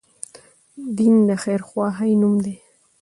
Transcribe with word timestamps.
دين 0.97 1.15
د 1.29 1.31
خير 1.43 1.61
خواهي 1.67 2.11
نوم 2.21 2.35
دی 2.45 2.55